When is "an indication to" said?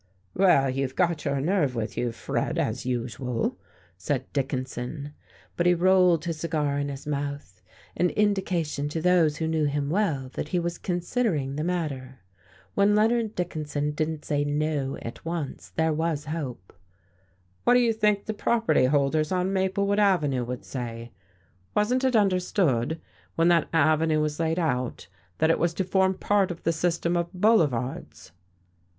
7.95-8.99